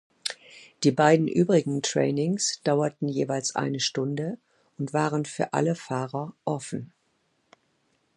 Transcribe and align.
Die 0.83 0.89
beiden 0.91 1.27
übrigen 1.27 1.83
Trainings 1.83 2.59
dauerten 2.63 3.07
jeweils 3.07 3.55
eine 3.55 3.79
Stunde 3.79 4.39
und 4.79 4.93
waren 4.93 5.25
für 5.25 5.53
alle 5.53 5.75
Fahrer 5.75 6.33
„offen“. 6.43 6.91